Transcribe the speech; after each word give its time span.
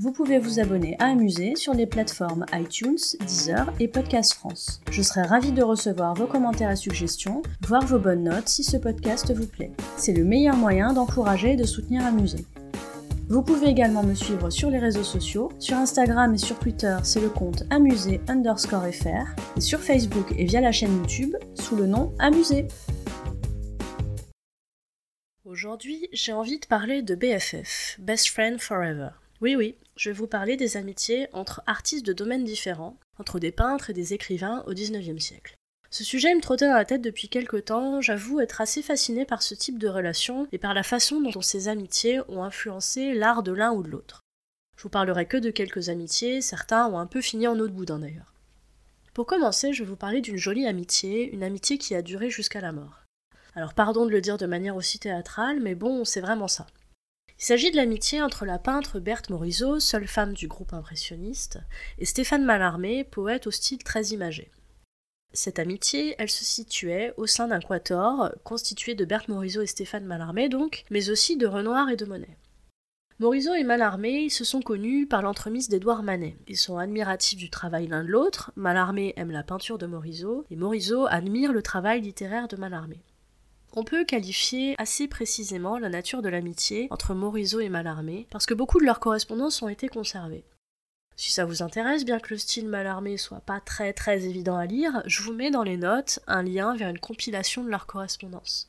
Vous 0.00 0.12
pouvez 0.12 0.38
vous 0.38 0.60
abonner 0.60 0.94
à 1.00 1.06
Amuser 1.06 1.56
sur 1.56 1.74
les 1.74 1.84
plateformes 1.86 2.46
iTunes, 2.52 3.00
Deezer 3.18 3.72
et 3.80 3.88
Podcast 3.88 4.34
France. 4.34 4.80
Je 4.92 5.02
serai 5.02 5.22
ravie 5.22 5.50
de 5.50 5.64
recevoir 5.64 6.14
vos 6.14 6.28
commentaires 6.28 6.70
et 6.70 6.76
suggestions, 6.76 7.42
voire 7.66 7.84
vos 7.84 7.98
bonnes 7.98 8.22
notes 8.22 8.48
si 8.48 8.62
ce 8.62 8.76
podcast 8.76 9.34
vous 9.34 9.48
plaît. 9.48 9.72
C'est 9.96 10.12
le 10.12 10.22
meilleur 10.22 10.54
moyen 10.54 10.92
d'encourager 10.92 11.54
et 11.54 11.56
de 11.56 11.64
soutenir 11.64 12.06
Amuser. 12.06 12.46
Vous 13.28 13.42
pouvez 13.42 13.66
également 13.66 14.04
me 14.04 14.14
suivre 14.14 14.50
sur 14.50 14.70
les 14.70 14.78
réseaux 14.78 15.02
sociaux. 15.02 15.50
Sur 15.58 15.78
Instagram 15.78 16.32
et 16.32 16.38
sur 16.38 16.60
Twitter, 16.60 16.96
c'est 17.02 17.20
le 17.20 17.28
compte 17.28 17.64
amusé 17.68 18.20
underscore 18.28 18.86
fr. 18.94 19.34
Et 19.56 19.60
sur 19.60 19.80
Facebook 19.80 20.32
et 20.38 20.44
via 20.44 20.60
la 20.60 20.70
chaîne 20.70 20.96
YouTube, 20.96 21.34
sous 21.54 21.74
le 21.74 21.88
nom 21.88 22.14
Amusé. 22.20 22.68
Aujourd'hui, 25.44 26.08
j'ai 26.12 26.32
envie 26.32 26.60
de 26.60 26.66
parler 26.66 27.02
de 27.02 27.16
BFF, 27.16 27.96
Best 27.98 28.28
Friend 28.28 28.60
Forever. 28.60 29.08
Oui, 29.40 29.54
oui, 29.54 29.76
je 29.96 30.10
vais 30.10 30.16
vous 30.16 30.26
parler 30.26 30.56
des 30.56 30.76
amitiés 30.76 31.28
entre 31.32 31.62
artistes 31.66 32.04
de 32.04 32.12
domaines 32.12 32.44
différents, 32.44 32.98
entre 33.18 33.38
des 33.38 33.52
peintres 33.52 33.90
et 33.90 33.92
des 33.92 34.12
écrivains 34.12 34.64
au 34.66 34.72
XIXe 34.72 35.22
siècle. 35.22 35.54
Ce 35.90 36.04
sujet 36.04 36.34
me 36.34 36.40
trottait 36.40 36.66
dans 36.66 36.74
la 36.74 36.84
tête 36.84 37.02
depuis 37.02 37.28
quelque 37.28 37.56
temps, 37.56 38.00
j'avoue 38.00 38.40
être 38.40 38.60
assez 38.60 38.82
fascinée 38.82 39.24
par 39.24 39.42
ce 39.42 39.54
type 39.54 39.78
de 39.78 39.88
relation 39.88 40.48
et 40.52 40.58
par 40.58 40.74
la 40.74 40.82
façon 40.82 41.20
dont 41.20 41.40
ces 41.40 41.68
amitiés 41.68 42.20
ont 42.28 42.42
influencé 42.42 43.14
l'art 43.14 43.42
de 43.42 43.52
l'un 43.52 43.72
ou 43.72 43.82
de 43.82 43.88
l'autre. 43.88 44.20
Je 44.76 44.82
vous 44.82 44.90
parlerai 44.90 45.26
que 45.26 45.36
de 45.36 45.50
quelques 45.50 45.88
amitiés, 45.88 46.40
certains 46.40 46.86
ont 46.88 46.98
un 46.98 47.06
peu 47.06 47.20
fini 47.20 47.46
en 47.46 47.58
eau 47.58 47.68
de 47.68 47.72
boudin 47.72 48.00
d'ailleurs. 48.00 48.34
Pour 49.14 49.26
commencer, 49.26 49.72
je 49.72 49.82
vais 49.82 49.88
vous 49.88 49.96
parler 49.96 50.20
d'une 50.20 50.36
jolie 50.36 50.66
amitié, 50.66 51.32
une 51.32 51.42
amitié 51.42 51.78
qui 51.78 51.94
a 51.94 52.02
duré 52.02 52.28
jusqu'à 52.28 52.60
la 52.60 52.72
mort. 52.72 53.02
Alors 53.54 53.74
pardon 53.74 54.04
de 54.04 54.10
le 54.10 54.20
dire 54.20 54.36
de 54.36 54.46
manière 54.46 54.76
aussi 54.76 54.98
théâtrale, 54.98 55.60
mais 55.60 55.74
bon, 55.74 56.04
c'est 56.04 56.20
vraiment 56.20 56.48
ça. 56.48 56.66
Il 57.38 57.44
s'agit 57.44 57.70
de 57.70 57.76
l'amitié 57.76 58.20
entre 58.20 58.44
la 58.44 58.58
peintre 58.58 58.98
Berthe 58.98 59.30
Morisot, 59.30 59.78
seule 59.78 60.08
femme 60.08 60.32
du 60.32 60.48
groupe 60.48 60.72
impressionniste, 60.72 61.60
et 61.98 62.04
Stéphane 62.04 62.44
Mallarmé, 62.44 63.04
poète 63.04 63.46
au 63.46 63.52
style 63.52 63.82
très 63.84 64.06
imagé. 64.06 64.50
Cette 65.32 65.60
amitié, 65.60 66.16
elle 66.18 66.30
se 66.30 66.44
situait 66.44 67.14
au 67.16 67.26
sein 67.26 67.48
d'un 67.48 67.60
quator 67.60 68.32
constitué 68.42 68.96
de 68.96 69.04
Berthe 69.04 69.28
Morisot 69.28 69.62
et 69.62 69.68
Stéphane 69.68 70.04
Mallarmé 70.04 70.48
donc, 70.48 70.84
mais 70.90 71.10
aussi 71.10 71.36
de 71.36 71.46
Renoir 71.46 71.90
et 71.90 71.96
de 71.96 72.06
Monet. 72.06 72.38
Morisot 73.20 73.54
et 73.54 73.64
Mallarmé 73.64 74.28
se 74.30 74.42
sont 74.42 74.62
connus 74.62 75.06
par 75.06 75.22
l'entremise 75.22 75.68
d'Édouard 75.68 76.02
Manet. 76.02 76.36
Ils 76.48 76.56
sont 76.56 76.78
admiratifs 76.78 77.38
du 77.38 77.50
travail 77.50 77.86
l'un 77.86 78.02
de 78.02 78.08
l'autre, 78.08 78.52
Mallarmé 78.56 79.12
aime 79.16 79.30
la 79.30 79.44
peinture 79.44 79.78
de 79.78 79.86
Morisot, 79.86 80.44
et 80.50 80.56
Morisot 80.56 81.06
admire 81.06 81.52
le 81.52 81.62
travail 81.62 82.00
littéraire 82.00 82.48
de 82.48 82.56
Mallarmé. 82.56 83.04
On 83.78 83.84
peut 83.84 84.04
qualifier 84.04 84.74
assez 84.78 85.06
précisément 85.06 85.78
la 85.78 85.88
nature 85.88 86.20
de 86.20 86.28
l'amitié 86.28 86.88
entre 86.90 87.14
Morisot 87.14 87.60
et 87.60 87.68
Mallarmé, 87.68 88.26
parce 88.28 88.44
que 88.44 88.52
beaucoup 88.52 88.80
de 88.80 88.84
leurs 88.84 88.98
correspondances 88.98 89.62
ont 89.62 89.68
été 89.68 89.86
conservées. 89.86 90.42
Si 91.14 91.30
ça 91.30 91.44
vous 91.44 91.62
intéresse, 91.62 92.04
bien 92.04 92.18
que 92.18 92.34
le 92.34 92.38
style 92.38 92.66
Mallarmé 92.66 93.16
soit 93.16 93.38
pas 93.38 93.60
très 93.60 93.92
très 93.92 94.24
évident 94.24 94.56
à 94.56 94.66
lire, 94.66 95.04
je 95.06 95.22
vous 95.22 95.32
mets 95.32 95.52
dans 95.52 95.62
les 95.62 95.76
notes 95.76 96.18
un 96.26 96.42
lien 96.42 96.74
vers 96.74 96.88
une 96.88 96.98
compilation 96.98 97.62
de 97.62 97.68
leurs 97.68 97.86
correspondances. 97.86 98.68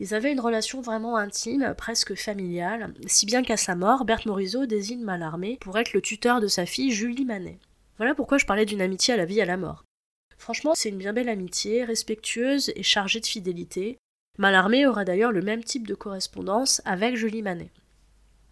Ils 0.00 0.14
avaient 0.14 0.32
une 0.32 0.40
relation 0.40 0.80
vraiment 0.80 1.18
intime, 1.18 1.74
presque 1.76 2.14
familiale, 2.14 2.94
si 3.06 3.26
bien 3.26 3.42
qu'à 3.42 3.58
sa 3.58 3.74
mort, 3.74 4.06
Berthe 4.06 4.24
Morisot 4.24 4.64
désigne 4.64 5.04
Mallarmé 5.04 5.58
pour 5.60 5.78
être 5.78 5.92
le 5.92 6.00
tuteur 6.00 6.40
de 6.40 6.46
sa 6.46 6.64
fille 6.64 6.92
Julie 6.92 7.26
Manet. 7.26 7.58
Voilà 7.98 8.14
pourquoi 8.14 8.38
je 8.38 8.46
parlais 8.46 8.64
d'une 8.64 8.80
amitié 8.80 9.12
à 9.12 9.18
la 9.18 9.26
vie 9.26 9.40
et 9.40 9.42
à 9.42 9.44
la 9.44 9.58
mort. 9.58 9.84
Franchement, 10.38 10.72
c'est 10.74 10.88
une 10.88 10.96
bien 10.96 11.12
belle 11.12 11.28
amitié, 11.28 11.84
respectueuse 11.84 12.72
et 12.76 12.82
chargée 12.82 13.20
de 13.20 13.26
fidélité, 13.26 13.98
Mallarmé 14.38 14.86
aura 14.86 15.04
d'ailleurs 15.04 15.32
le 15.32 15.42
même 15.42 15.64
type 15.64 15.86
de 15.86 15.96
correspondance 15.96 16.80
avec 16.84 17.16
Julie 17.16 17.42
Manet. 17.42 17.72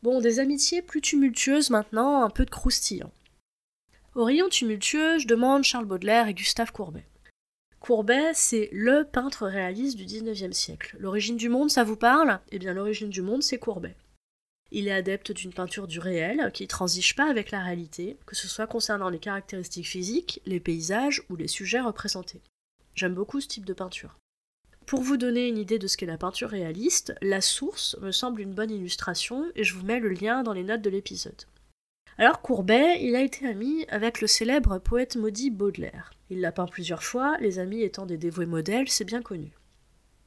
Bon, 0.02 0.20
des 0.20 0.41
amitiés 0.41 0.82
plus 0.82 1.00
tumultueuses 1.00 1.70
maintenant, 1.70 2.22
un 2.22 2.30
peu 2.30 2.44
de 2.44 2.50
croustillant. 2.50 3.12
Au 4.16 4.24
rayon 4.24 4.48
tumultueux, 4.48 5.19
je 5.19 5.28
demande 5.28 5.62
Charles 5.62 5.84
Baudelaire 5.84 6.26
et 6.26 6.34
Gustave 6.34 6.72
Courbet. 6.72 7.06
Courbet, 7.78 8.32
c'est 8.34 8.69
le 8.72 9.04
peintre 9.04 9.47
réaliste 9.47 9.97
du 9.97 10.06
XIXe 10.06 10.56
siècle. 10.56 10.97
L'origine 10.98 11.36
du 11.36 11.48
monde, 11.48 11.70
ça 11.70 11.84
vous 11.84 11.97
parle? 11.97 12.41
Eh 12.50 12.58
bien, 12.58 12.74
l'origine 12.74 13.10
du 13.10 13.22
monde, 13.22 13.44
c'est 13.44 13.58
Courbet. 13.58 13.94
Il 14.72 14.88
est 14.88 14.92
adepte 14.92 15.30
d'une 15.30 15.53
peinture 15.53 15.86
du 15.86 16.00
réel, 16.00 16.50
qui 16.53 16.66
transige 16.66 17.14
pas 17.14 17.30
avec 17.30 17.53
la 17.53 17.62
réalité, 17.62 18.16
que 18.26 18.34
ce 18.34 18.48
soit 18.48 18.66
concernant 18.66 19.08
les 19.08 19.20
caractéristiques 19.20 19.86
physiques, 19.86 20.41
les 20.47 20.58
paysages 20.58 21.22
ou 21.30 21.36
les 21.36 21.47
sujets 21.47 21.80
représentés. 21.80 22.42
J'aime 22.97 23.14
beaucoup 23.14 23.41
ce 23.41 23.47
type 23.47 23.64
de 23.64 23.74
peinture. 23.74 24.18
Pour 24.86 25.02
vous 25.02 25.16
donner 25.16 25.48
une 25.48 25.58
idée 25.58 25.80
de 25.80 25.88
ce 25.88 25.97
qu'est 25.97 26.06
la 26.06 26.16
peinture 26.16 26.48
réaliste, 26.48 27.12
la 27.20 27.41
source 27.41 27.97
me 28.00 28.12
semble 28.12 28.41
une 28.41 28.54
bonne 28.54 28.70
illustration 28.70 29.44
et 29.56 29.64
je 29.64 29.74
vous 29.74 29.84
mets 29.84 29.98
le 29.98 30.10
lien 30.10 30.44
dans 30.44 30.52
les 30.52 30.62
notes 30.62 30.82
de 30.82 30.91
l'épisode. 30.91 31.42
Alors 32.19 32.41
Courbet, 32.41 33.02
il 33.02 33.16
a 33.16 33.20
été 33.20 33.48
ami 33.48 33.84
avec 33.88 34.20
le 34.20 34.28
célèbre 34.28 34.78
poète 34.78 35.16
maudit 35.16 35.50
Baudelaire. 35.50 36.12
Il 36.30 36.41
l'a 36.41 36.52
peint 36.52 36.66
plusieurs 36.66 37.02
fois, 37.02 37.36
les 37.41 37.58
amis 37.58 37.82
étant 37.82 38.06
des 38.06 38.16
dévoués 38.16 38.47
modèles, 38.47 38.88
c'est 38.88 39.04
bien 39.04 39.22
connu. 39.22 39.50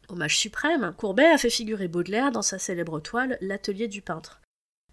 Hommage 0.09 0.38
suprême, 0.38 0.94
Courbet 0.97 1.28
a 1.28 1.38
fait 1.38 1.50
figurer 1.50 1.88
Baudelaire 1.88 2.34
dans 2.34 2.41
sa 2.41 2.59
célèbre 2.59 3.00
toile 3.00 3.38
L'atelier 3.40 3.88
du 3.88 4.02
peintre. 4.02 4.41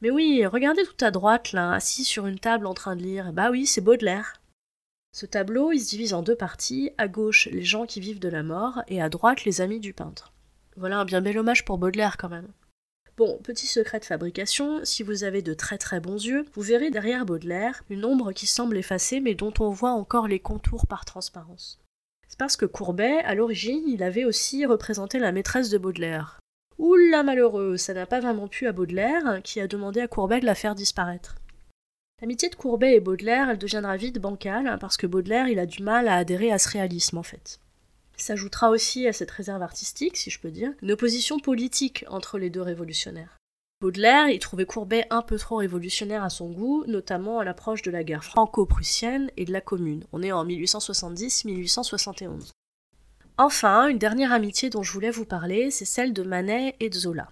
Mais 0.01 0.11
oui, 0.11 0.47
regardez 0.47 0.85
tout 0.85 1.05
à 1.05 1.11
droite 1.11 1.51
là, 1.51 1.73
assis 1.73 2.05
sur 2.05 2.29
une 2.29 2.39
table 2.39 2.67
en 2.67 2.75
train 2.75 2.95
de 2.95 3.03
lire. 3.03 3.33
Bah 3.33 3.51
oui, 3.51 3.67
c'est 3.67 3.81
Baudelaire. 3.81 4.41
Ce 5.17 5.25
tableau, 5.25 5.73
il 5.73 5.81
se 5.81 5.89
divise 5.89 6.13
en 6.13 6.21
deux 6.21 6.37
parties, 6.37 6.91
à 6.99 7.09
gauche 7.09 7.49
les 7.51 7.63
gens 7.63 7.87
qui 7.87 8.01
vivent 8.01 8.19
de 8.19 8.29
la 8.29 8.43
mort, 8.43 8.83
et 8.87 9.01
à 9.01 9.09
droite 9.09 9.47
les 9.47 9.63
amis 9.63 9.81
du 9.81 9.95
peintre. 9.95 10.35
Voilà 10.77 10.99
un 10.99 11.07
bien 11.07 11.23
bel 11.23 11.39
hommage 11.39 11.65
pour 11.65 11.79
Baudelaire 11.79 12.19
quand 12.19 12.29
même. 12.29 12.49
Bon, 13.17 13.39
petit 13.43 13.67
secret 13.67 13.99
de 13.99 14.05
fabrication, 14.05 14.85
si 14.85 15.03
vous 15.03 15.25
avez 15.25 15.41
de 15.41 15.55
très 15.55 15.79
très 15.79 16.01
bons 16.01 16.23
yeux, 16.23 16.45
vous 16.53 16.61
verrez 16.61 16.91
derrière 16.91 17.25
Baudelaire 17.25 17.83
une 17.89 18.05
ombre 18.05 18.33
qui 18.33 18.47
semble 18.47 18.77
effacée 18.77 19.21
mais 19.21 19.35
dont 19.35 19.55
on 19.59 19.71
voit 19.71 19.93
encore 19.93 20.29
les 20.29 20.39
contours 20.39 20.87
par 20.87 21.07
transparence. 21.07 21.81
C'est 22.29 22.39
parce 22.39 22.59
que 22.59 22.67
Courbet, 22.67 23.21
à 23.21 23.35
l'origine, 23.35 23.89
il 23.89 24.03
avait 24.03 24.27
aussi 24.27 24.67
représenté 24.67 25.19
la 25.19 25.33
maîtresse 25.33 25.71
de 25.71 25.79
Baudelaire. 25.79 26.41
Oula 26.77 27.23
malheureux, 27.23 27.79
ça 27.79 27.95
n'a 27.95 28.05
pas 28.05 28.21
vraiment 28.21 28.49
pu 28.49 28.67
à 28.67 28.73
Baudelaire, 28.73 29.41
qui 29.43 29.63
a 29.63 29.67
demandé 29.67 30.03
à 30.03 30.09
Courbet 30.09 30.41
de 30.41 30.45
la 30.45 30.55
faire 30.55 30.75
disparaître. 30.75 31.37
L'amitié 32.23 32.49
de 32.49 32.55
Courbet 32.55 32.97
et 32.97 33.01
Baudelaire, 33.01 33.51
elle 33.51 33.59
deviendra 33.59 33.99
vite 33.99 34.19
bancale, 34.19 34.67
hein, 34.67 34.79
parce 34.79 34.97
que 34.97 35.07
Baudelaire, 35.07 35.49
il 35.49 35.59
a 35.59 35.67
du 35.67 35.83
mal 35.83 36.09
à 36.09 36.17
adhérer 36.17 36.51
à 36.51 36.59
ce 36.59 36.71
réalisme, 36.71 37.19
en 37.19 37.23
fait. 37.23 37.61
S'ajoutera 38.17 38.71
aussi 38.71 39.07
à 39.07 39.13
cette 39.13 39.31
réserve 39.31 39.61
artistique, 39.61 40.17
si 40.17 40.31
je 40.31 40.41
peux 40.41 40.51
dire, 40.51 40.73
une 40.81 40.93
opposition 40.93 41.39
politique 41.39 42.07
entre 42.09 42.39
les 42.39 42.49
deux 42.49 42.63
révolutionnaires. 42.63 43.37
Baudelaire, 43.83 44.31
il 44.31 44.39
trouvait 44.39 44.65
Courbet 44.65 45.05
un 45.11 45.21
peu 45.21 45.37
trop 45.37 45.57
révolutionnaire 45.57 46.25
à 46.25 46.31
son 46.31 46.51
goût, 46.51 46.87
notamment 46.87 47.41
à 47.41 47.45
l'approche 47.45 47.83
de 47.83 47.91
la 47.91 48.03
guerre 48.03 48.25
franco-prussienne 48.25 49.31
et 49.37 49.45
de 49.45 49.53
la 49.53 49.61
Commune. 49.61 50.05
On 50.13 50.23
est 50.23 50.33
en 50.33 50.47
1870-1871. 50.47 52.53
Enfin, 53.37 53.89
une 53.89 53.99
dernière 53.99 54.33
amitié 54.33 54.71
dont 54.71 54.83
je 54.83 54.95
voulais 54.95 55.11
vous 55.11 55.27
parler, 55.27 55.71
c'est 55.71 55.85
celle 55.85 56.15
de 56.15 56.23
Manet 56.23 56.77
et 56.81 56.89
de 56.89 56.95
Zola. 56.95 57.29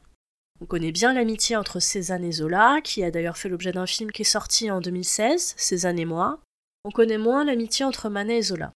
On 0.60 0.66
connaît 0.66 0.92
bien 0.92 1.12
l'amitié 1.12 1.56
entre 1.56 1.80
Cézanne 1.80 2.24
et 2.24 2.32
Zola, 2.32 2.80
qui 2.82 3.02
a 3.02 3.10
d'ailleurs 3.10 3.36
fait 3.36 3.48
l'objet 3.48 3.72
d'un 3.72 3.86
film 3.86 4.12
qui 4.12 4.22
est 4.22 4.24
sorti 4.24 4.70
en 4.70 4.80
2016, 4.80 5.54
Cézanne 5.56 5.98
et 5.98 6.04
moi. 6.04 6.40
On 6.84 6.90
connaît 6.90 7.18
moins 7.18 7.44
l'amitié 7.44 7.84
entre 7.84 8.08
Manet 8.08 8.38
et 8.38 8.42
Zola. 8.42 8.72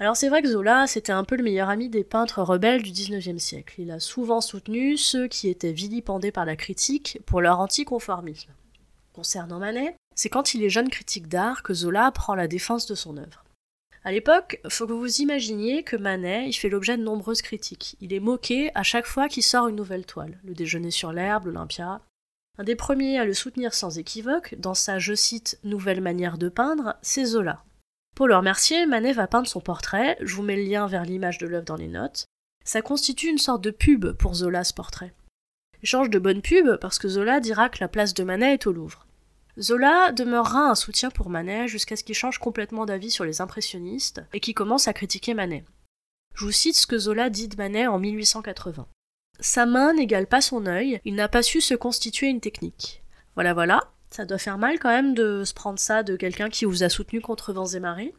Alors 0.00 0.16
c'est 0.16 0.28
vrai 0.28 0.42
que 0.42 0.48
Zola, 0.48 0.86
c'était 0.86 1.12
un 1.12 1.24
peu 1.24 1.36
le 1.36 1.44
meilleur 1.44 1.68
ami 1.68 1.88
des 1.88 2.04
peintres 2.04 2.42
rebelles 2.42 2.82
du 2.82 2.90
XIXe 2.90 3.42
siècle. 3.42 3.74
Il 3.78 3.90
a 3.90 4.00
souvent 4.00 4.40
soutenu 4.40 4.96
ceux 4.96 5.28
qui 5.28 5.48
étaient 5.48 5.72
vilipendés 5.72 6.32
par 6.32 6.46
la 6.46 6.56
critique 6.56 7.18
pour 7.26 7.40
leur 7.40 7.60
anticonformisme. 7.60 8.50
Concernant 9.12 9.58
Manet, 9.58 9.94
c'est 10.16 10.30
quand 10.30 10.54
il 10.54 10.64
est 10.64 10.70
jeune 10.70 10.88
critique 10.88 11.28
d'art 11.28 11.62
que 11.62 11.74
Zola 11.74 12.10
prend 12.12 12.34
la 12.34 12.48
défense 12.48 12.86
de 12.86 12.94
son 12.94 13.18
œuvre. 13.18 13.44
À 14.02 14.12
l'époque, 14.12 14.60
faut 14.68 14.86
que 14.86 14.92
vous 14.92 15.20
imaginiez 15.20 15.82
que 15.82 15.96
Manet, 15.96 16.48
il 16.48 16.54
fait 16.54 16.70
l'objet 16.70 16.96
de 16.96 17.02
nombreuses 17.02 17.42
critiques. 17.42 17.96
Il 18.00 18.14
est 18.14 18.20
moqué 18.20 18.70
à 18.74 18.82
chaque 18.82 19.06
fois 19.06 19.28
qu'il 19.28 19.42
sort 19.42 19.68
une 19.68 19.76
nouvelle 19.76 20.06
toile. 20.06 20.38
Le 20.42 20.54
déjeuner 20.54 20.90
sur 20.90 21.12
l'herbe, 21.12 21.46
l'Olympia. 21.46 22.00
Un 22.58 22.64
des 22.64 22.76
premiers 22.76 23.18
à 23.18 23.26
le 23.26 23.34
soutenir 23.34 23.74
sans 23.74 23.98
équivoque, 23.98 24.54
dans 24.58 24.74
sa, 24.74 24.98
je 24.98 25.14
cite, 25.14 25.58
nouvelle 25.64 26.00
manière 26.00 26.38
de 26.38 26.48
peindre, 26.48 26.96
c'est 27.02 27.26
Zola. 27.26 27.62
Pour 28.16 28.26
le 28.26 28.36
remercier, 28.36 28.86
Manet 28.86 29.12
va 29.12 29.26
peindre 29.26 29.48
son 29.48 29.60
portrait, 29.60 30.16
je 30.20 30.34
vous 30.34 30.42
mets 30.42 30.56
le 30.56 30.64
lien 30.64 30.86
vers 30.86 31.04
l'image 31.04 31.38
de 31.38 31.46
l'œuvre 31.46 31.64
dans 31.64 31.76
les 31.76 31.88
notes. 31.88 32.24
Ça 32.64 32.82
constitue 32.82 33.28
une 33.28 33.38
sorte 33.38 33.62
de 33.62 33.70
pub 33.70 34.12
pour 34.12 34.34
Zola 34.34 34.64
ce 34.64 34.74
portrait. 34.74 35.14
Il 35.82 35.88
change 35.88 36.10
de 36.10 36.18
bonne 36.18 36.42
pub 36.42 36.76
parce 36.76 36.98
que 36.98 37.08
Zola 37.08 37.40
dira 37.40 37.68
que 37.68 37.78
la 37.80 37.88
place 37.88 38.14
de 38.14 38.24
Manet 38.24 38.54
est 38.54 38.66
au 38.66 38.72
Louvre. 38.72 39.06
Zola 39.60 40.12
demeurera 40.12 40.70
un 40.70 40.74
soutien 40.74 41.10
pour 41.10 41.28
Manet 41.28 41.68
jusqu'à 41.68 41.94
ce 41.94 42.02
qu'il 42.02 42.14
change 42.14 42.38
complètement 42.38 42.86
d'avis 42.86 43.10
sur 43.10 43.26
les 43.26 43.42
impressionnistes 43.42 44.22
et 44.32 44.40
qu'il 44.40 44.54
commence 44.54 44.88
à 44.88 44.94
critiquer 44.94 45.34
Manet. 45.34 45.64
Je 46.34 46.46
vous 46.46 46.52
cite 46.52 46.76
ce 46.76 46.86
que 46.86 46.96
Zola 46.96 47.28
dit 47.28 47.48
de 47.48 47.56
Manet 47.56 47.86
en 47.86 47.98
1880. 47.98 48.86
Sa 49.40 49.66
main 49.66 49.92
n'égale 49.92 50.26
pas 50.26 50.40
son 50.40 50.64
œil, 50.64 51.00
il 51.04 51.14
n'a 51.14 51.28
pas 51.28 51.42
su 51.42 51.60
se 51.60 51.74
constituer 51.74 52.28
une 52.28 52.40
technique. 52.40 53.02
Voilà, 53.34 53.52
voilà, 53.52 53.92
ça 54.10 54.24
doit 54.24 54.38
faire 54.38 54.56
mal 54.56 54.78
quand 54.78 54.88
même 54.88 55.14
de 55.14 55.44
se 55.44 55.52
prendre 55.52 55.78
ça 55.78 56.02
de 56.02 56.16
quelqu'un 56.16 56.48
qui 56.48 56.64
vous 56.64 56.82
a 56.82 56.88
soutenu 56.88 57.20
contre 57.20 57.52
vents 57.52 57.66
et 57.66 57.80
marées. 57.80 58.14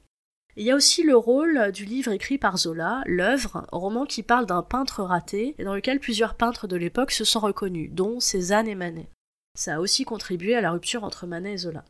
Il 0.57 0.63
y 0.63 0.69
a 0.71 0.75
aussi 0.75 1.01
le 1.01 1.15
rôle 1.15 1.71
du 1.71 1.85
livre 1.85 2.11
écrit 2.11 2.38
par 2.38 2.57
Zola, 2.57 3.01
L'œuvre, 3.07 3.65
roman 3.71 4.05
qui 4.05 4.21
parle 4.21 4.45
d'un 4.45 4.61
peintre 4.61 5.01
raté 5.01 5.55
et 5.57 5.63
dans 5.63 5.73
lequel 5.73 5.99
plusieurs 5.99 6.35
peintres 6.35 6.67
de 6.67 6.75
l'époque 6.75 7.11
se 7.11 7.23
sont 7.23 7.39
reconnus, 7.39 7.89
dont 7.91 8.19
Cézanne 8.19 8.67
et 8.67 8.75
Manet. 8.75 9.09
Ça 9.56 9.75
a 9.75 9.80
aussi 9.80 10.06
contribué 10.06 10.56
à 10.56 10.62
la 10.62 10.71
rupture 10.71 11.03
entre 11.03 11.27
Manet 11.27 11.53
et 11.53 11.57
Zola. 11.57 11.86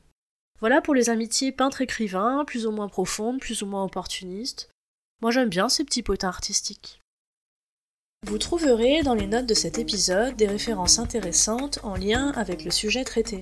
Voilà 0.60 0.82
pour 0.82 0.94
les 0.94 1.10
amitiés 1.10 1.52
peintre-écrivain, 1.52 2.44
plus 2.46 2.68
ou 2.68 2.72
moins 2.72 2.88
profondes, 2.88 3.40
plus 3.40 3.64
ou 3.64 3.66
moins 3.66 3.84
opportunistes. 3.84 4.70
Moi 5.22 5.32
j'aime 5.32 5.50
bien 5.50 5.70
ces 5.70 5.84
petits 5.84 6.04
potins 6.04 6.28
artistiques. 6.28 7.02
Vous 8.28 8.38
trouverez 8.38 9.02
dans 9.02 9.16
les 9.16 9.26
notes 9.26 9.48
de 9.48 9.56
cet 9.56 9.80
épisode 9.80 10.36
des 10.36 10.48
références 10.48 11.00
intéressantes 11.00 11.80
en 11.84 11.96
lien 11.96 12.32
avec 12.36 12.64
le 12.64 12.70
sujet 12.70 13.04
traité. 13.04 13.42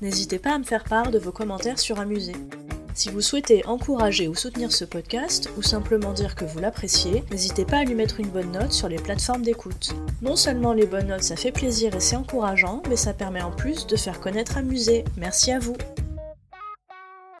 N'hésitez 0.00 0.38
pas 0.38 0.54
à 0.54 0.58
me 0.58 0.64
faire 0.64 0.84
part 0.84 1.10
de 1.10 1.18
vos 1.18 1.32
commentaires 1.32 1.78
sur 1.78 2.00
Amusé. 2.00 2.32
Si 2.96 3.10
vous 3.10 3.20
souhaitez 3.20 3.62
encourager 3.66 4.26
ou 4.26 4.34
soutenir 4.34 4.72
ce 4.72 4.86
podcast, 4.86 5.50
ou 5.58 5.62
simplement 5.62 6.14
dire 6.14 6.34
que 6.34 6.46
vous 6.46 6.60
l'appréciez, 6.60 7.24
n'hésitez 7.30 7.66
pas 7.66 7.80
à 7.80 7.84
lui 7.84 7.94
mettre 7.94 8.20
une 8.20 8.30
bonne 8.30 8.52
note 8.52 8.72
sur 8.72 8.88
les 8.88 8.96
plateformes 8.96 9.42
d'écoute. 9.42 9.94
Non 10.22 10.34
seulement 10.34 10.72
les 10.72 10.86
bonnes 10.86 11.08
notes 11.08 11.22
ça 11.22 11.36
fait 11.36 11.52
plaisir 11.52 11.94
et 11.94 12.00
c'est 12.00 12.16
encourageant, 12.16 12.82
mais 12.88 12.96
ça 12.96 13.12
permet 13.12 13.42
en 13.42 13.50
plus 13.50 13.86
de 13.86 13.96
faire 13.96 14.18
connaître 14.18 14.56
Amusé. 14.56 15.04
Merci 15.18 15.52
à 15.52 15.58
vous 15.58 15.76